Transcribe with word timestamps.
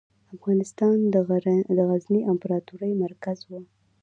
افغانستان 0.35 0.97
د 1.13 1.15
غزني 1.89 2.21
امپراتورۍ 2.33 2.91
مرکز 3.03 3.39
و. 3.49 3.51